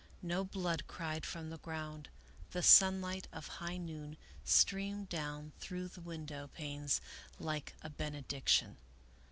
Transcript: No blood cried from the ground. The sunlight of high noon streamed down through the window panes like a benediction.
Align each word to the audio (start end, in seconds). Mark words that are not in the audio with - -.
No 0.23 0.43
blood 0.43 0.87
cried 0.87 1.27
from 1.27 1.51
the 1.51 1.59
ground. 1.59 2.09
The 2.53 2.63
sunlight 2.63 3.27
of 3.31 3.45
high 3.47 3.77
noon 3.77 4.17
streamed 4.43 5.09
down 5.09 5.51
through 5.59 5.89
the 5.89 6.01
window 6.01 6.47
panes 6.47 7.01
like 7.37 7.75
a 7.83 7.89
benediction. 7.91 8.77